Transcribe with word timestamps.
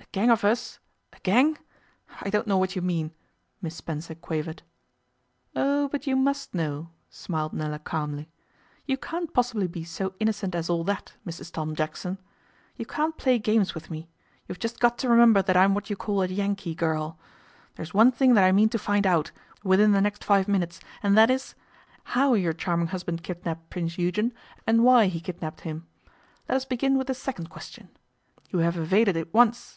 'A 0.00 0.12
gang 0.12 0.30
of 0.30 0.42
us 0.44 0.80
a 1.12 1.20
gang! 1.20 1.56
I 2.20 2.30
don't 2.30 2.48
know 2.48 2.58
what 2.58 2.74
you 2.74 2.82
mean,' 2.82 3.12
Miss 3.62 3.76
Spencer 3.76 4.16
quavered. 4.16 4.64
'Oh, 5.54 5.86
but 5.86 6.04
you 6.04 6.16
must 6.16 6.52
know,' 6.52 6.90
smiled 7.10 7.52
Nella 7.52 7.78
calmly. 7.78 8.28
'You 8.86 8.96
can't 8.96 9.32
possibly 9.32 9.68
be 9.68 9.84
so 9.84 10.14
innocent 10.18 10.56
as 10.56 10.68
all 10.68 10.82
that, 10.82 11.12
Mrs 11.24 11.52
Tom 11.52 11.76
Jackson. 11.76 12.18
You 12.74 12.86
can't 12.86 13.16
play 13.18 13.38
games 13.38 13.72
with 13.72 13.88
me. 13.88 14.08
You've 14.48 14.58
just 14.58 14.80
got 14.80 14.98
to 14.98 15.08
remember 15.08 15.42
that 15.42 15.56
I'm 15.56 15.76
what 15.76 15.88
you 15.90 15.94
call 15.94 16.22
a 16.22 16.26
Yankee 16.26 16.74
girl. 16.74 17.16
There's 17.76 17.94
one 17.94 18.10
thing 18.10 18.34
that 18.34 18.42
I 18.42 18.50
mean 18.50 18.70
to 18.70 18.80
find 18.80 19.06
out, 19.06 19.30
within 19.62 19.92
the 19.92 20.00
next 20.00 20.24
five 20.24 20.48
minutes, 20.48 20.80
and 21.04 21.16
that 21.16 21.30
is 21.30 21.54
how 22.02 22.34
your 22.34 22.52
charming 22.52 22.88
husband 22.88 23.22
kidnapped 23.22 23.70
Prince 23.70 23.96
Eugen, 23.96 24.34
and 24.66 24.82
why 24.82 25.06
he 25.06 25.20
kidnapped 25.20 25.60
him. 25.60 25.86
Let 26.48 26.56
us 26.56 26.64
begin 26.64 26.98
with 26.98 27.06
the 27.06 27.14
second 27.14 27.48
question. 27.48 27.90
You 28.48 28.58
have 28.58 28.76
evaded 28.76 29.16
it 29.16 29.32
once. 29.32 29.76